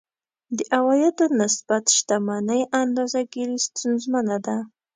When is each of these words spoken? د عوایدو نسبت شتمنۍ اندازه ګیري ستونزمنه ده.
د 0.57 0.59
عوایدو 0.77 1.25
نسبت 1.41 1.83
شتمنۍ 1.95 2.61
اندازه 2.81 3.19
ګیري 3.33 3.57
ستونزمنه 3.67 4.37
ده. 4.45 4.57